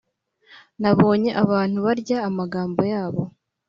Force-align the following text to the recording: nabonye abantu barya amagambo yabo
nabonye 0.81 1.29
abantu 1.43 1.77
barya 1.85 2.17
amagambo 2.29 2.81
yabo 2.93 3.21